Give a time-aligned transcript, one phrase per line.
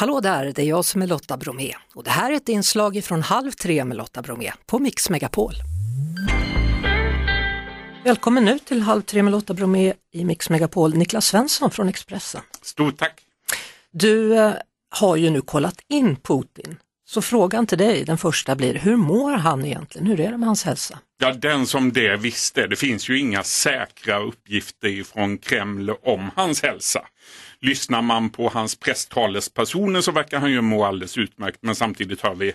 [0.00, 3.04] Hallå där, det är jag som är Lotta Bromé och det här är ett inslag
[3.04, 5.52] från Halv tre med Lotta Bromé på Mix Megapol.
[8.04, 12.40] Välkommen nu till Halv tre med Lotta Bromé i Mix Megapol, Niklas Svensson från Expressen.
[12.62, 13.20] Stort tack!
[13.92, 14.52] Du eh,
[14.90, 16.76] har ju nu kollat in Putin,
[17.10, 20.06] så frågan till dig, den första blir, hur mår han egentligen?
[20.06, 20.98] Hur är det med hans hälsa?
[21.20, 22.66] Ja, den som det visste.
[22.66, 27.00] Det finns ju inga säkra uppgifter från Kreml om hans hälsa.
[27.60, 32.34] Lyssnar man på hans presstalespersoner så verkar han ju må alldeles utmärkt men samtidigt hör
[32.34, 32.52] vi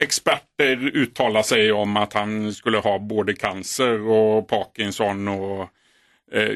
[0.00, 5.68] experter uttala sig om att han skulle ha både cancer och Parkinson och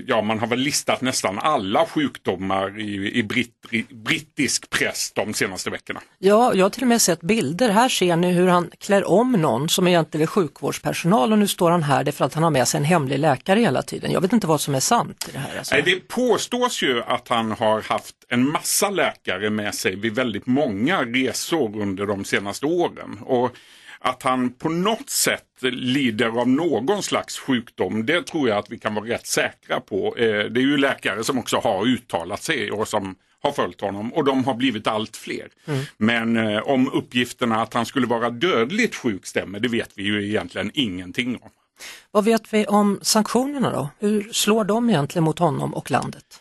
[0.06, 3.54] ja, man har väl listat nästan alla sjukdomar i, i britt,
[3.90, 6.00] brittisk press de senaste veckorna.
[6.18, 7.70] Ja, jag har till och med sett bilder.
[7.70, 11.70] Här ser ni hur han klär om någon som egentligen är sjukvårdspersonal och nu står
[11.70, 14.12] han här därför att han har med sig en hemlig läkare hela tiden.
[14.12, 15.58] Jag vet inte vad som är sant i det här.
[15.58, 15.74] Alltså.
[15.84, 21.02] Det påstås ju att han har haft en massa läkare med sig vid väldigt många
[21.02, 23.18] resor under de senaste åren.
[23.22, 23.56] Och
[24.04, 28.78] att han på något sätt lider av någon slags sjukdom, det tror jag att vi
[28.78, 30.16] kan vara rätt säkra på.
[30.16, 34.12] Eh, det är ju läkare som också har uttalat sig och som har följt honom
[34.12, 35.48] och de har blivit allt fler.
[35.64, 35.84] Mm.
[35.96, 40.28] Men eh, om uppgifterna att han skulle vara dödligt sjuk stämmer, det vet vi ju
[40.28, 41.50] egentligen ingenting om.
[42.10, 43.88] Vad vet vi om sanktionerna då?
[43.98, 46.40] Hur slår de egentligen mot honom och landet?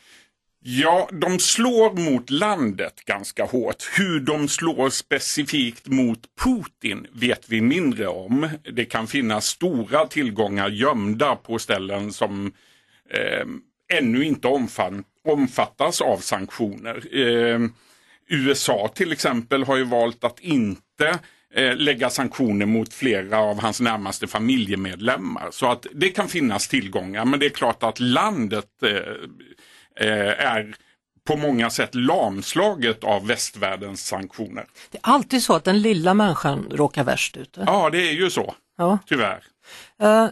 [0.66, 3.83] Ja, de slår mot landet ganska hårt.
[3.97, 8.50] Hur de slår specifikt mot Putin vet vi mindre om.
[8.73, 12.52] Det kan finnas stora tillgångar gömda på ställen som
[13.09, 13.45] eh,
[13.97, 14.47] ännu inte
[15.23, 17.17] omfattas av sanktioner.
[17.17, 17.59] Eh,
[18.28, 21.19] USA till exempel har ju valt att inte
[21.56, 25.47] eh, lägga sanktioner mot flera av hans närmaste familjemedlemmar.
[25.52, 29.30] Så att det kan finnas tillgångar men det är klart att landet Eh,
[29.96, 30.76] är
[31.28, 34.66] på många sätt lamslaget av västvärldens sanktioner.
[34.92, 37.58] Det är alltid så att den lilla människan råkar värst ut.
[37.66, 38.56] Ja, det är ju så.
[38.78, 39.00] Ja.
[39.06, 39.44] Tyvärr.
[40.04, 40.28] Uh,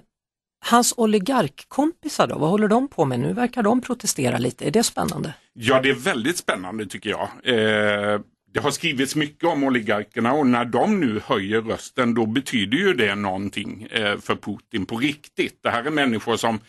[0.66, 3.20] hans oligarkkompisar då, vad håller de på med?
[3.20, 5.33] Nu verkar de protestera lite, är det spännande?
[5.54, 7.30] Ja, det är väldigt spännande tycker jag.
[7.55, 8.21] Uh,
[8.54, 12.94] det har skrivits mycket om oligarkerna och när de nu höjer rösten då betyder ju
[12.94, 15.60] det någonting eh, för Putin på riktigt.
[15.64, 16.60] Det här är människor som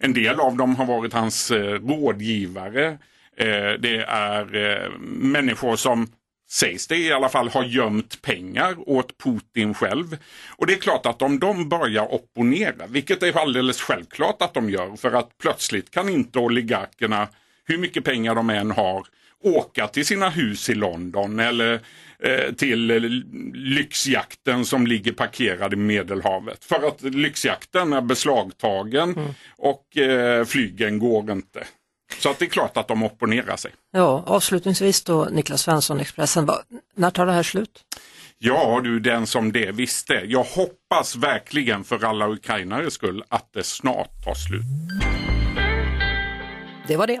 [0.00, 2.86] en del av dem har varit hans eh, rådgivare.
[3.36, 6.06] Eh, det är människor som
[6.50, 10.16] sägs det i alla fall, har gömt pengar åt Putin själv.
[10.56, 14.70] Och det är klart att om de börjar opponera, vilket är alldeles självklart att de
[14.70, 17.28] gör, för att plötsligt kan inte oligarkerna,
[17.68, 19.06] hur mycket pengar de än har,
[19.42, 21.80] åka till sina hus i London eller
[22.22, 22.86] Eh, till
[23.54, 26.64] lyxjakten som ligger parkerad i Medelhavet.
[26.64, 29.34] För att lyxjakten är beslagtagen mm.
[29.58, 31.66] och eh, flygen går inte.
[32.18, 33.70] Så att det är klart att de opponerar sig.
[33.90, 36.50] Ja, avslutningsvis då Niklas Svensson, Expressen,
[36.94, 37.84] när tar det här slut?
[38.38, 40.14] Ja du, den som det visste.
[40.14, 44.62] Jag hoppas verkligen för alla ukrainares skull att det snart tar slut.
[46.86, 47.20] Det var det.